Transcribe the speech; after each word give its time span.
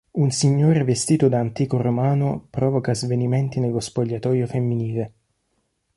Un 0.13 0.31
signore 0.31 0.83
vestito 0.83 1.29
da 1.29 1.37
antico 1.37 1.79
romano 1.79 2.47
provoca 2.49 2.91
svenimenti 2.95 3.59
nello 3.59 3.79
spogliatoio 3.79 4.47
femminile. 4.47 5.13